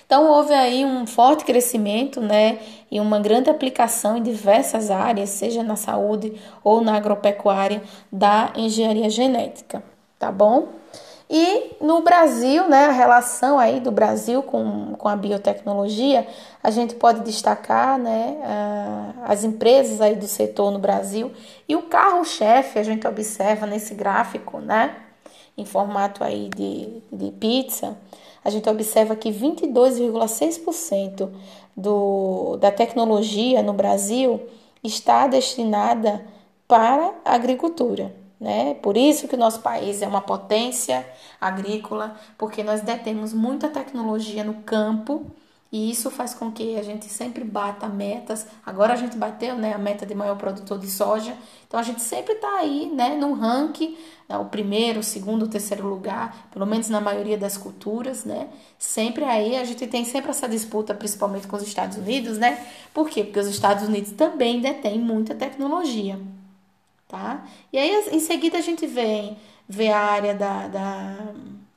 Então 0.07 0.31
houve 0.31 0.53
aí 0.53 0.85
um 0.85 1.07
forte 1.07 1.45
crescimento, 1.45 2.21
né, 2.21 2.59
e 2.91 3.01
uma 3.01 3.19
grande 3.19 3.49
aplicação 3.49 4.19
em 4.19 4.23
diversas 4.23 4.91
áreas, 4.91 5.31
seja 5.31 5.63
na 5.63 5.77
saúde 5.77 6.35
ou 6.63 6.83
na 6.83 6.95
agropecuária 6.95 7.83
da 8.13 8.53
engenharia 8.55 9.09
genética, 9.09 9.83
tá 10.19 10.31
bom? 10.31 10.84
E 11.29 11.77
no 11.81 12.03
Brasil, 12.03 12.69
né, 12.69 12.87
a 12.87 12.93
relação 12.93 13.59
aí 13.59 13.81
do 13.81 13.91
Brasil 13.91 14.43
com, 14.43 14.95
com 14.95 15.09
a 15.09 15.17
biotecnologia, 15.17 16.27
a 16.63 16.71
gente 16.71 16.95
pode 16.95 17.21
destacar 17.21 17.99
né, 17.99 18.37
as 19.25 19.43
empresas 19.43 20.01
aí 20.01 20.17
do 20.17 20.27
setor 20.27 20.71
no 20.71 20.79
Brasil 20.79 21.33
e 21.67 21.75
o 21.75 21.83
carro-chefe 21.83 22.79
a 22.79 22.83
gente 22.83 23.07
observa 23.07 23.67
nesse 23.67 23.95
gráfico, 23.95 24.61
né, 24.61 24.97
em 25.57 25.65
formato 25.65 26.23
aí 26.23 26.51
de, 26.55 27.03
de 27.11 27.31
pizza, 27.33 27.97
a 28.45 28.51
gente 28.51 28.69
observa 28.69 29.17
que 29.17 29.31
22,6% 29.31 31.31
do, 31.75 32.59
da 32.59 32.71
tecnologia 32.71 33.63
no 33.63 33.73
Brasil 33.73 34.43
está 34.83 35.27
destinada 35.27 36.23
para 36.69 37.15
a 37.25 37.35
agricultura. 37.35 38.24
Né? 38.45 38.75
Por 38.75 38.95
isso 38.95 39.27
que 39.27 39.37
o 39.37 39.39
nosso 39.39 39.61
país 39.61 40.03
é 40.03 40.07
uma 40.07 40.21
potência 40.21 41.07
agrícola, 41.41 42.15
porque 42.37 42.63
nós 42.63 42.83
detemos 42.83 43.33
muita 43.33 43.71
tecnologia 43.71 44.45
no 44.45 44.57
campo 44.57 45.25
e 45.73 45.91
isso 45.91 46.11
faz 46.11 46.35
com 46.35 46.53
que 46.53 46.79
a 46.79 46.83
gente 46.83 47.07
sempre 47.07 47.43
bata 47.43 47.89
metas. 47.89 48.47
Agora 48.67 48.93
a 48.93 48.97
gente 48.97 49.17
bateu 49.17 49.57
né, 49.57 49.73
a 49.73 49.79
meta 49.79 50.05
de 50.05 50.15
maior 50.15 50.37
produtor 50.37 50.79
de 50.79 50.91
soja, 50.91 51.35
então 51.67 51.81
a 51.81 51.83
gente 51.83 52.03
sempre 52.03 52.35
está 52.35 52.59
aí 52.59 52.93
né, 52.95 53.17
no 53.17 53.33
ranking, 53.33 53.97
né, 54.29 54.37
o 54.37 54.45
primeiro, 54.45 55.01
o 55.01 55.03
segundo, 55.03 55.45
o 55.45 55.49
terceiro 55.49 55.89
lugar, 55.89 56.49
pelo 56.53 56.67
menos 56.67 56.91
na 56.91 57.01
maioria 57.01 57.39
das 57.39 57.57
culturas, 57.57 58.27
né? 58.27 58.51
Sempre 58.79 59.25
aí 59.25 59.57
a 59.57 59.65
gente 59.65 59.87
tem 59.87 60.05
sempre 60.05 60.31
essa 60.31 60.47
disputa, 60.47 60.93
principalmente 60.93 61.47
com 61.47 61.57
os 61.57 61.63
Estados 61.63 61.97
Unidos, 61.97 62.37
né? 62.37 62.63
Por 62.93 63.09
quê? 63.09 63.25
Porque 63.25 63.41
os 63.41 63.49
Estados 63.49 63.89
Unidos 63.89 64.13
também 64.13 64.61
detêm 64.61 64.99
muita 64.99 65.35
tecnologia 65.35 66.21
tá? 67.15 67.45
E 67.73 67.79
aí, 67.79 68.09
em 68.11 68.19
seguida, 68.19 68.59
a 68.59 68.61
gente 68.61 68.87
vem 68.87 69.37
ver 69.69 69.91
a 69.91 70.01
área 70.01 70.35
da, 70.35 70.67
da, 70.67 71.17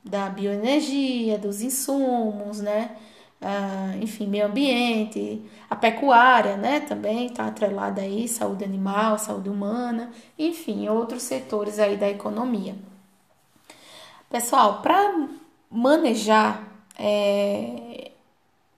da 0.04 0.28
bioenergia, 0.28 1.38
dos 1.38 1.62
insumos, 1.62 2.60
né? 2.60 2.96
Ah, 3.40 3.94
enfim, 4.02 4.26
meio 4.26 4.46
ambiente, 4.46 5.40
a 5.70 5.76
pecuária, 5.76 6.56
né? 6.56 6.80
Também 6.80 7.26
está 7.26 7.46
atrelada 7.46 8.00
aí, 8.00 8.26
saúde 8.26 8.64
animal, 8.64 9.16
saúde 9.16 9.48
humana, 9.48 10.10
enfim, 10.36 10.88
outros 10.88 11.22
setores 11.22 11.78
aí 11.78 11.96
da 11.96 12.08
economia. 12.08 12.74
Pessoal, 14.28 14.82
para 14.82 15.28
manejar 15.70 16.64
é, 16.98 18.10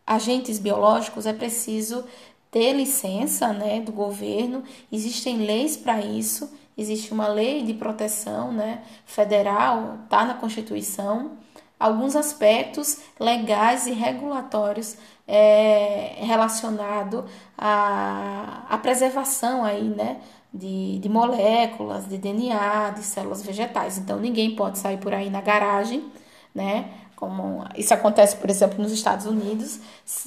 agentes 0.06 0.58
biológicos 0.58 1.24
é 1.24 1.32
preciso 1.32 2.04
ter 2.50 2.72
licença 2.72 3.52
né, 3.52 3.80
do 3.80 3.92
governo, 3.92 4.62
existem 4.90 5.38
leis 5.38 5.76
para 5.76 6.00
isso, 6.00 6.52
existe 6.76 7.12
uma 7.12 7.28
lei 7.28 7.62
de 7.62 7.74
proteção 7.74 8.52
né, 8.52 8.82
federal, 9.04 9.98
está 10.04 10.24
na 10.24 10.34
Constituição, 10.34 11.32
alguns 11.78 12.16
aspectos 12.16 12.98
legais 13.18 13.86
e 13.86 13.92
regulatórios 13.92 14.96
é, 15.26 16.16
relacionados 16.18 17.24
à, 17.56 18.66
à 18.68 18.78
preservação 18.78 19.64
aí, 19.64 19.84
né, 19.84 20.20
de, 20.52 20.98
de 20.98 21.08
moléculas, 21.08 22.08
de 22.08 22.18
DNA, 22.18 22.90
de 22.90 23.04
células 23.04 23.42
vegetais. 23.42 23.98
Então 23.98 24.18
ninguém 24.18 24.56
pode 24.56 24.78
sair 24.78 24.98
por 24.98 25.14
aí 25.14 25.30
na 25.30 25.40
garagem 25.40 26.10
né? 26.54 26.90
Como 27.20 27.66
isso 27.76 27.92
acontece, 27.92 28.34
por 28.36 28.48
exemplo, 28.48 28.82
nos 28.82 28.90
Estados 28.92 29.26
Unidos, 29.26 29.78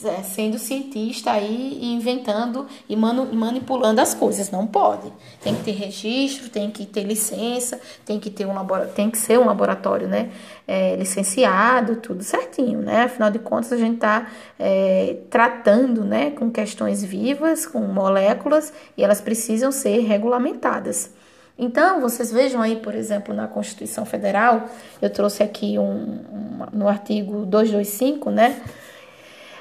é, 0.06 0.22
sendo 0.22 0.60
cientista 0.60 1.32
aí 1.32 1.80
e 1.82 1.92
inventando 1.92 2.68
e 2.88 2.96
manipulando 2.96 4.00
as 4.00 4.14
coisas. 4.14 4.52
Não 4.52 4.68
pode. 4.68 5.12
Tem 5.42 5.56
que 5.56 5.64
ter 5.64 5.72
registro, 5.72 6.50
tem 6.50 6.70
que 6.70 6.86
ter 6.86 7.02
licença, 7.02 7.82
tem 8.06 8.20
que 8.20 8.30
ter 8.30 8.46
um 8.46 8.54
laboratório, 8.54 8.94
tem 8.94 9.10
que 9.10 9.18
ser 9.18 9.40
um 9.40 9.46
laboratório, 9.46 10.08
né? 10.08 10.30
É, 10.68 10.96
licenciado, 10.96 11.96
tudo 11.96 12.24
certinho, 12.24 12.80
né? 12.80 13.06
Afinal 13.06 13.32
de 13.32 13.40
contas, 13.40 13.74
a 13.74 13.78
gente 13.78 13.96
está 13.96 14.28
é, 14.60 15.18
tratando, 15.32 16.04
né, 16.06 16.30
com 16.30 16.52
questões 16.52 17.04
vivas, 17.04 17.66
com 17.66 17.80
moléculas, 17.80 18.72
e 18.96 19.04
elas 19.04 19.20
precisam 19.20 19.72
ser 19.72 20.02
regulamentadas. 20.02 21.10
Então, 21.58 22.02
vocês 22.02 22.32
vejam 22.32 22.62
aí, 22.62 22.78
por 22.78 22.96
exemplo, 22.96 23.34
na 23.34 23.48
Constituição 23.48 24.06
Federal, 24.06 24.70
eu 25.02 25.10
trouxe 25.10 25.44
aqui 25.44 25.78
um, 25.78 25.84
um 25.84 26.66
no 26.74 26.88
artigo 26.88 27.46
225, 27.46 28.32
né? 28.32 28.62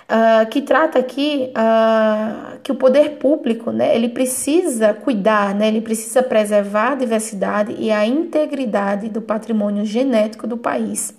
Uh, 0.02 0.46
que 0.50 0.60
trata 0.60 0.98
aqui 0.98 1.52
uh, 1.56 2.58
que 2.62 2.70
o 2.70 2.74
poder 2.74 3.16
público, 3.16 3.70
né, 3.70 3.94
ele 3.96 4.10
precisa 4.10 4.92
cuidar, 4.92 5.54
né, 5.54 5.68
ele 5.68 5.80
precisa 5.80 6.22
preservar 6.22 6.92
a 6.92 6.94
diversidade 6.96 7.74
e 7.78 7.90
a 7.90 8.04
integridade 8.04 9.08
do 9.08 9.22
patrimônio 9.22 9.86
genético 9.86 10.46
do 10.46 10.58
país 10.58 11.14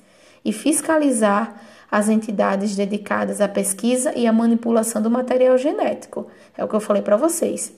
e 0.46 0.53
fiscalizar 0.53 1.60
as 1.89 2.08
entidades 2.08 2.75
dedicadas 2.75 3.42
à 3.42 3.48
pesquisa 3.48 4.13
e 4.15 4.27
à 4.27 4.34
manipulação 4.34 5.01
do 5.01 5.10
material 5.10 5.58
genético. 5.58 6.27
É 6.56 6.63
o 6.63 6.68
que 6.68 6.75
eu 6.75 6.80
falei 6.80 7.01
para 7.01 7.18
vocês 7.18 7.74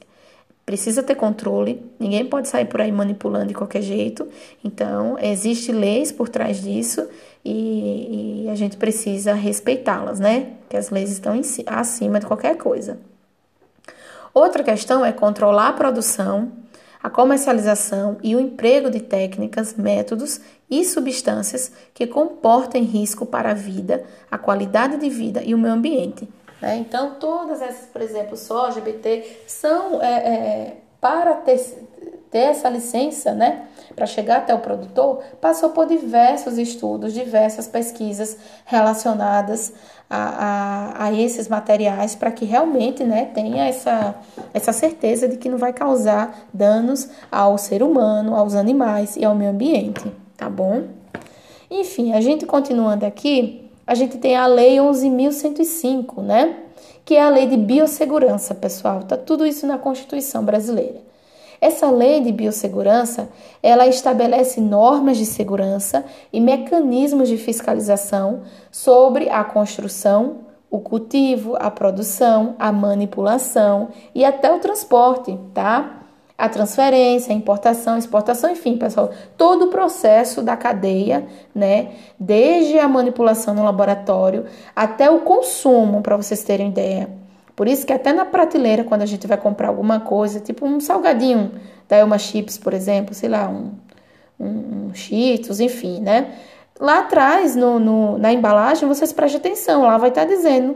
precisa 0.66 1.04
ter 1.04 1.16
controle, 1.16 1.86
ninguém 2.00 2.26
pode 2.26 2.48
sair 2.48 2.66
por 2.66 2.82
aí 2.82 2.92
manipulando 2.92 3.48
de 3.48 3.54
qualquer 3.54 3.84
jeito. 3.84 4.28
Então, 4.64 5.18
existe 5.20 5.72
leis 5.72 6.12
por 6.12 6.28
trás 6.28 6.62
disso 6.62 7.08
e, 7.44 8.46
e 8.46 8.50
a 8.50 8.56
gente 8.56 8.76
precisa 8.76 9.34
respeitá-las, 9.34 10.20
né? 10.20 10.54
Que 10.68 10.76
as 10.76 10.90
leis 10.90 11.12
estão 11.12 11.40
acima 11.68 12.20
de 12.20 12.26
qualquer 12.26 12.58
coisa. 12.58 12.98
Outra 14.34 14.64
questão 14.64 15.06
é 15.06 15.14
controlar 15.14 15.70
a 15.70 15.74
produção, 15.74 16.52
a 17.02 17.10
comercialização 17.10 18.18
e 18.24 18.36
o 18.36 18.40
emprego 18.40 18.90
de 18.90 19.00
técnicas, 19.00 19.76
métodos 19.76 20.42
e 20.70 20.84
substâncias 20.84 21.72
que 21.94 22.08
comportem 22.08 22.84
risco 22.84 23.26
para 23.26 23.52
a 23.52 23.54
vida, 23.54 24.04
a 24.32 24.38
qualidade 24.38 24.98
de 24.98 25.10
vida 25.10 25.44
e 25.44 25.54
o 25.54 25.58
meio 25.58 25.76
ambiente, 25.76 26.28
né? 26.66 26.78
Então, 26.78 27.18
todas 27.20 27.62
essas, 27.62 27.86
por 27.86 28.02
exemplo, 28.02 28.36
soja, 28.36 28.82
BT, 28.82 29.44
são 29.46 30.02
é, 30.02 30.08
é, 30.08 30.78
para 31.00 31.36
ter, 31.36 31.60
ter 32.32 32.40
essa 32.40 32.68
licença, 32.68 33.34
né, 33.36 33.68
para 33.96 34.08
chegar 34.08 34.38
até 34.38 34.52
o 34.52 34.58
produtor, 34.58 35.22
passou 35.40 35.70
por 35.70 35.86
diversos 35.86 36.58
estudos, 36.58 37.14
diversas 37.14 37.68
pesquisas 37.68 38.36
relacionadas 38.66 39.74
a, 40.10 40.18
a, 40.18 41.06
a 41.06 41.14
esses 41.14 41.48
materiais 41.48 42.16
para 42.16 42.32
que 42.32 42.46
realmente 42.46 43.04
né, 43.04 43.26
tenha 43.26 43.68
essa, 43.68 44.16
essa 44.52 44.74
certeza 44.74 45.28
de 45.28 45.38
que 45.38 45.48
não 45.48 45.60
vai 45.60 45.72
causar 45.72 46.48
danos 46.52 47.08
ao 47.32 47.60
ser 47.60 47.84
humano, 47.84 48.36
aos 48.36 48.56
animais 48.56 49.16
e 49.16 49.24
ao 49.24 49.36
meio 49.36 49.52
ambiente, 49.52 50.12
tá 50.36 50.50
bom? 50.50 50.88
Enfim, 51.70 52.14
a 52.14 52.22
gente 52.22 52.44
continuando 52.48 53.06
aqui, 53.06 53.65
a 53.88 53.94
gente 53.94 54.18
tem 54.18 54.36
a 54.36 54.48
Lei 54.48 54.78
11.105, 54.78 56.22
né? 56.22 56.58
Que 57.04 57.16
é 57.16 57.22
a 57.22 57.30
lei 57.30 57.46
de 57.48 57.56
biossegurança, 57.56 58.56
pessoal. 58.56 59.04
Tá 59.04 59.16
tudo 59.16 59.46
isso 59.46 59.68
na 59.68 59.78
Constituição 59.78 60.44
brasileira. 60.44 61.06
Essa 61.62 61.90
lei 61.90 62.20
de 62.20 62.32
biossegurança, 62.32 63.30
ela 63.62 63.88
estabelece 63.88 64.60
normas 64.60 65.18
de 65.18 65.26
segurança 65.26 66.04
e 66.34 66.42
mecanismos 66.42 67.30
de 67.30 67.38
fiscalização 67.38 68.42
sobre 68.72 69.30
a 69.30 69.44
construção, 69.44 70.40
o 70.70 70.80
cultivo, 70.80 71.56
a 71.60 71.72
produção, 71.72 72.56
a 72.60 72.72
manipulação 72.72 73.90
e 74.14 74.26
até 74.26 74.52
o 74.52 74.60
transporte, 74.60 75.38
tá? 75.54 76.05
A 76.38 76.50
transferência, 76.50 77.34
a 77.34 77.36
importação, 77.36 77.98
exportação, 77.98 78.52
enfim, 78.52 78.78
pessoal, 78.78 79.12
todo 79.38 79.66
o 79.66 79.68
processo 79.70 80.42
da 80.42 80.58
cadeia, 80.58 81.26
né, 81.54 81.92
desde 82.20 82.78
a 82.78 82.88
manipulação 82.88 83.54
no 83.54 83.64
laboratório 83.64 84.46
até 84.76 85.10
o 85.10 85.20
consumo, 85.20 86.02
para 86.02 86.18
vocês 86.18 86.44
terem 86.44 86.70
ideia. 86.70 87.10
Por 87.56 87.70
isso 87.70 87.86
que 87.86 87.94
até 87.94 88.12
na 88.12 88.26
prateleira, 88.26 88.84
quando 88.84 89.02
a 89.02 89.06
gente 89.06 89.26
vai 89.26 89.38
comprar 89.38 89.70
alguma 89.70 90.02
coisa, 90.02 90.42
tipo 90.42 90.66
um 90.66 90.82
salgadinho 90.82 91.54
da 91.88 91.96
Elma 91.96 92.18
Chips, 92.18 92.58
por 92.58 92.74
exemplo, 92.74 93.14
sei 93.14 93.30
lá, 93.30 93.48
um, 93.48 93.72
um, 94.38 94.88
um 94.88 94.94
Cheetos, 94.94 95.62
enfim, 95.62 96.02
né? 96.02 96.34
Lá 96.78 97.00
atrás, 97.00 97.56
no, 97.56 97.80
no, 97.80 98.18
na 98.18 98.34
embalagem, 98.34 98.86
vocês 98.90 99.14
prestem 99.14 99.40
atenção, 99.40 99.84
lá 99.84 99.98
vai 99.98 100.10
estar 100.10 100.26
dizendo 100.26 100.76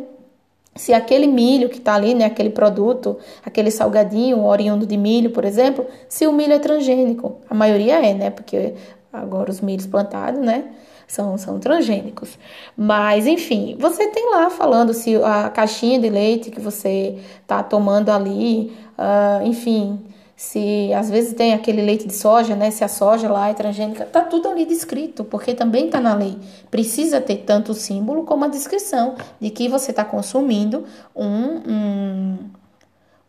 se 0.80 0.94
aquele 0.94 1.28
milho 1.28 1.68
que 1.68 1.78
está 1.78 1.96
ali, 1.96 2.13
né, 2.13 2.24
aquele 2.24 2.52
produto, 2.52 3.18
aquele 3.46 3.70
salgadinho 3.70 4.46
oriundo 4.46 4.86
de 4.86 4.96
milho, 4.96 5.30
por 5.32 5.44
exemplo, 5.44 5.86
se 6.08 6.26
o 6.26 6.32
milho 6.32 6.54
é 6.54 6.58
transgênico. 6.58 7.36
A 7.50 7.54
maioria 7.54 7.96
é, 7.96 8.13
né? 8.13 8.30
Porque 8.30 8.76
agora 9.12 9.52
os 9.52 9.60
milhos 9.60 9.86
plantados, 9.86 10.39
né? 10.39 10.70
São, 11.06 11.38
são 11.38 11.60
transgênicos. 11.60 12.39
Mas, 12.78 13.28
enfim, 13.28 13.76
você 13.78 14.08
tem 14.08 14.32
lá 14.32 14.50
falando 14.50 14.94
se 14.94 15.18
a 15.18 15.50
caixinha 15.50 16.00
de 16.00 16.10
leite 16.10 16.50
que 16.50 16.62
você 16.62 17.18
está 17.42 17.62
tomando 17.62 18.10
ali, 18.10 18.72
uh, 18.98 19.46
enfim, 19.46 20.00
se 20.39 20.93
às 20.93 21.10
vezes 21.10 21.34
tem 21.34 21.54
aquele 21.54 21.82
leite 21.82 22.08
de 22.08 22.15
soja, 22.15 22.56
né? 22.56 22.71
Se 22.71 22.82
a 22.82 22.88
soja 22.88 23.30
lá 23.30 23.49
é 23.49 23.54
transgênica, 23.54 24.06
tá 24.06 24.21
tudo 24.21 24.47
ali 24.47 24.65
descrito, 24.65 25.25
porque 25.25 25.54
também 25.54 25.88
está 25.88 25.99
na 25.99 26.15
lei. 26.15 26.38
Precisa 26.71 27.19
ter 27.19 27.43
tanto 27.45 27.73
o 27.73 27.75
símbolo 27.75 28.23
como 28.23 28.45
a 28.45 28.47
descrição 28.47 29.15
de 29.38 29.49
que 29.49 29.67
você 29.67 29.91
está 29.91 30.06
consumindo 30.06 30.86
um, 31.13 31.25
um, 31.69 32.38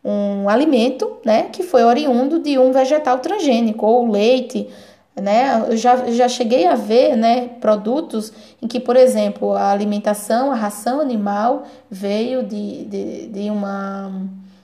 um 0.05 0.47
alimento, 0.47 1.17
né? 1.25 1.49
Que 1.51 1.63
foi 1.63 1.83
oriundo 1.83 2.39
de 2.39 2.57
um 2.57 2.71
vegetal 2.71 3.19
transgênico, 3.19 3.85
ou 3.85 4.09
leite, 4.09 4.69
né? 5.13 5.65
Eu 5.67 5.75
já, 5.75 6.09
já 6.11 6.29
cheguei 6.29 6.65
a 6.65 6.75
ver, 6.75 7.17
né? 7.17 7.49
Produtos 7.59 8.31
em 8.61 8.67
que, 8.69 8.79
por 8.79 8.95
exemplo, 8.95 9.51
a 9.51 9.69
alimentação, 9.69 10.49
a 10.49 10.55
ração 10.55 11.01
animal 11.01 11.63
veio 11.89 12.41
de, 12.41 12.85
de, 12.85 13.27
de 13.27 13.49
uma 13.49 14.13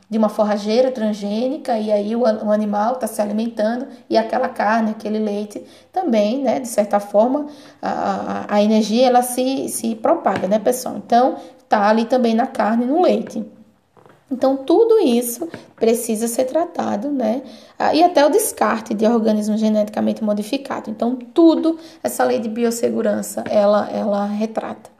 de 0.09 0.17
uma 0.17 0.29
forrageira 0.29 0.89
transgênica 0.89 1.77
e 1.77 1.91
aí 1.91 2.15
o, 2.15 2.21
o 2.21 2.51
animal 2.51 2.93
está 2.93 3.07
se 3.07 3.21
alimentando 3.21 3.87
e 4.09 4.17
aquela 4.17 4.47
carne, 4.47 4.91
aquele 4.91 5.19
leite 5.19 5.63
também, 5.91 6.41
né, 6.41 6.59
de 6.59 6.67
certa 6.67 6.99
forma, 6.99 7.47
a, 7.81 8.45
a, 8.55 8.61
energia 8.63 9.07
ela 9.07 9.21
se, 9.21 9.67
se 9.67 9.95
propaga, 9.95 10.47
né, 10.47 10.59
pessoal? 10.59 10.95
Então, 10.97 11.35
tá 11.67 11.89
ali 11.89 12.05
também 12.05 12.33
na 12.33 12.47
carne 12.47 12.85
e 12.85 12.87
no 12.87 13.01
leite. 13.01 13.45
Então, 14.29 14.57
tudo 14.57 14.99
isso 14.99 15.47
precisa 15.75 16.27
ser 16.27 16.45
tratado, 16.45 17.09
né? 17.09 17.43
E 17.93 18.03
até 18.03 18.25
o 18.25 18.29
descarte 18.29 18.93
de 18.93 19.05
organismo 19.05 19.55
geneticamente 19.55 20.21
modificado. 20.21 20.89
Então, 20.89 21.15
tudo 21.15 21.79
essa 22.03 22.25
lei 22.25 22.37
de 22.37 22.49
biossegurança, 22.49 23.45
ela, 23.49 23.89
ela 23.89 24.25
retrata. 24.25 24.96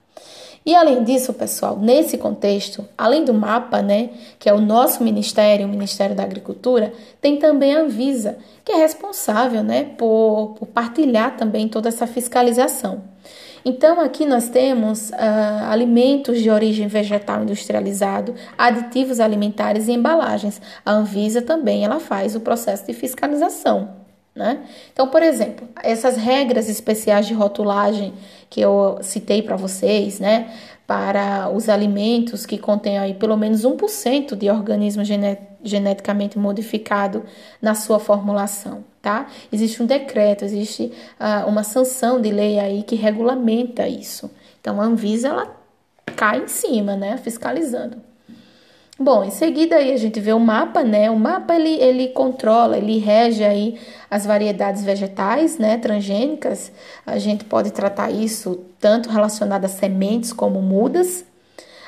E 0.67 0.75
além 0.75 1.01
disso, 1.05 1.33
pessoal, 1.33 1.79
nesse 1.79 2.17
contexto, 2.17 2.83
além 2.97 3.23
do 3.23 3.33
mapa, 3.33 3.81
né, 3.81 4.09
que 4.37 4.49
é 4.49 4.53
o 4.53 4.59
nosso 4.59 5.01
ministério, 5.01 5.65
o 5.65 5.69
Ministério 5.69 6.13
da 6.13 6.23
Agricultura, 6.23 6.91
tem 7.21 7.37
também 7.37 7.73
a 7.73 7.79
Anvisa, 7.79 8.37
que 8.65 8.73
é 8.73 8.75
responsável, 8.75 9.63
né, 9.63 9.85
por, 9.97 10.55
por 10.59 10.65
partilhar 10.65 11.37
também 11.37 11.69
toda 11.69 11.87
essa 11.87 12.05
fiscalização. 12.05 13.01
Então, 13.63 14.01
aqui 14.01 14.25
nós 14.25 14.49
temos 14.49 15.09
uh, 15.11 15.13
alimentos 15.71 16.41
de 16.41 16.49
origem 16.49 16.87
vegetal 16.87 17.43
industrializado, 17.43 18.35
aditivos 18.57 19.21
alimentares 19.21 19.87
e 19.87 19.93
embalagens. 19.93 20.61
A 20.85 20.91
Anvisa 20.91 21.41
também 21.41 21.85
ela 21.85 22.01
faz 22.01 22.35
o 22.35 22.41
processo 22.41 22.85
de 22.85 22.93
fiscalização. 22.93 23.95
Né? 24.37 24.59
Então, 24.93 25.07
por 25.07 25.23
exemplo, 25.23 25.67
essas 25.81 26.15
regras 26.15 26.69
especiais 26.69 27.25
de 27.25 27.33
rotulagem 27.33 28.13
que 28.49 28.61
eu 28.61 28.99
citei 29.01 29.41
para 29.41 29.55
vocês, 29.55 30.19
né, 30.19 30.53
para 30.85 31.49
os 31.49 31.67
alimentos 31.67 32.45
que 32.45 32.57
contêm 32.57 32.97
aí 32.97 33.13
pelo 33.13 33.35
menos 33.35 33.65
1% 33.65 34.35
de 34.35 34.49
organismo 34.49 35.03
geneticamente 35.61 36.39
modificado 36.39 37.23
na 37.61 37.75
sua 37.75 37.99
formulação, 37.99 38.85
tá? 39.01 39.27
Existe 39.51 39.83
um 39.83 39.85
decreto, 39.85 40.45
existe 40.45 40.93
uh, 41.19 41.47
uma 41.47 41.63
sanção 41.63 42.21
de 42.21 42.31
lei 42.31 42.57
aí 42.57 42.83
que 42.83 42.95
regulamenta 42.95 43.85
isso. 43.85 44.31
Então, 44.61 44.79
a 44.79 44.85
Anvisa, 44.85 45.27
ela 45.27 45.57
cai 46.15 46.41
em 46.41 46.47
cima, 46.47 46.95
né, 46.95 47.17
fiscalizando. 47.17 47.97
Bom, 48.99 49.23
em 49.23 49.29
seguida 49.29 49.75
aí 49.75 49.93
a 49.93 49.97
gente 49.97 50.19
vê 50.19 50.33
o 50.33 50.39
mapa, 50.39 50.83
né? 50.83 51.11
O 51.11 51.19
mapa 51.19 51.55
ele, 51.55 51.79
ele 51.79 52.07
controla, 52.07 52.79
ele 52.79 52.97
rege 52.97 53.43
aí 53.43 53.77
as 54.09 54.25
variedades 54.25 54.83
vegetais, 54.83 55.59
né, 55.59 55.77
transgênicas. 55.77 56.71
A 57.05 57.19
gente 57.19 57.45
pode 57.45 57.71
tratar 57.71 58.09
isso 58.09 58.65
tanto 58.79 59.09
relacionado 59.09 59.65
a 59.65 59.67
sementes 59.67 60.33
como 60.33 60.63
mudas, 60.63 61.23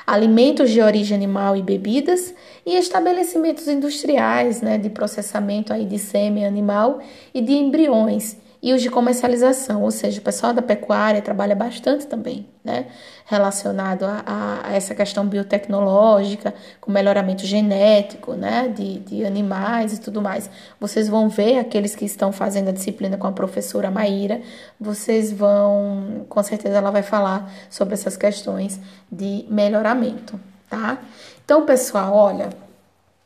alimentos 0.05 0.69
de 0.69 0.81
origem 0.81 1.17
animal 1.17 1.55
e 1.55 1.63
bebidas 1.63 2.31
e 2.63 2.77
estabelecimentos 2.77 3.67
industriais, 3.67 4.61
né, 4.61 4.77
de 4.77 4.91
processamento 4.91 5.73
aí 5.73 5.85
de 5.85 5.97
sêmen 5.97 6.45
animal 6.45 6.99
e 7.33 7.41
de 7.41 7.53
embriões 7.53 8.37
e 8.61 8.73
os 8.73 8.81
de 8.81 8.89
comercialização, 8.89 9.83
ou 9.83 9.91
seja, 9.91 10.19
o 10.19 10.23
pessoal 10.23 10.53
da 10.53 10.61
pecuária 10.61 11.21
trabalha 11.21 11.55
bastante 11.55 12.05
também, 12.05 12.45
né? 12.61 12.87
Relacionado 13.25 14.03
a, 14.03 14.61
a 14.65 14.75
essa 14.75 14.93
questão 14.93 15.25
biotecnológica, 15.25 16.53
com 16.81 16.91
melhoramento 16.91 17.45
genético, 17.45 18.33
né? 18.33 18.67
De, 18.67 18.99
de 18.99 19.25
animais 19.25 19.93
e 19.93 20.01
tudo 20.01 20.21
mais. 20.21 20.49
Vocês 20.79 21.07
vão 21.07 21.29
ver 21.29 21.57
aqueles 21.57 21.95
que 21.95 22.03
estão 22.03 22.33
fazendo 22.33 22.67
a 22.67 22.73
disciplina 22.73 23.17
com 23.17 23.27
a 23.27 23.31
professora 23.31 23.89
Maíra, 23.89 24.41
vocês 24.79 25.31
vão, 25.31 26.25
com 26.27 26.43
certeza 26.43 26.77
ela 26.77 26.91
vai 26.91 27.03
falar 27.03 27.49
sobre 27.69 27.93
essas 27.93 28.17
questões 28.17 28.77
de 29.09 29.45
melhoramento, 29.49 30.37
tá? 30.69 30.97
Então, 31.45 31.65
pessoal, 31.65 32.13
olha, 32.13 32.49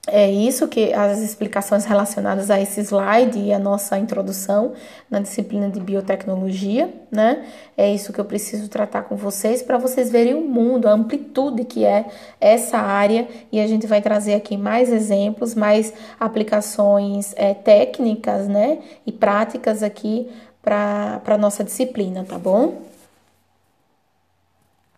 é 0.06 0.30
isso 0.30 0.68
que 0.68 0.94
as 0.94 1.20
explicações 1.20 1.86
relacionadas 1.86 2.52
a 2.52 2.60
esse 2.60 2.82
slide 2.82 3.40
e 3.40 3.54
a 3.54 3.60
nossa 3.60 3.98
introdução 3.98 4.74
na 5.10 5.22
disciplina 5.22 5.70
de 5.70 5.80
biotecnologia, 5.80 6.94
né? 7.10 7.46
É 7.78 7.90
isso 7.90 8.12
que 8.12 8.20
eu 8.20 8.26
preciso 8.26 8.68
tratar 8.68 9.04
com 9.04 9.16
vocês 9.16 9.62
para 9.62 9.78
vocês 9.78 10.12
verem 10.12 10.34
o 10.34 10.42
mundo, 10.42 10.90
a 10.90 10.92
amplitude 10.92 11.64
que 11.64 11.86
é 11.86 12.06
essa 12.42 12.80
área 12.80 13.30
e 13.50 13.62
a 13.62 13.68
gente 13.68 13.88
vai 13.88 14.02
trazer 14.02 14.34
aqui 14.34 14.58
mais 14.58 14.92
exemplos, 14.92 15.56
mais 15.56 15.94
aplicações 16.20 17.34
é, 17.38 17.54
técnicas, 17.54 18.50
né? 18.50 18.80
E 19.08 19.12
práticas 19.12 19.82
aqui 19.82 20.30
para 20.62 21.22
a 21.26 21.38
nossa 21.38 21.64
disciplina, 21.64 22.26
tá 22.28 22.38
bom? 22.38 22.93